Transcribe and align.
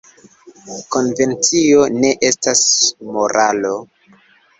Konvencio 0.95 1.83
ne 1.97 2.13
estas 2.29 2.63
moralo. 3.13 3.75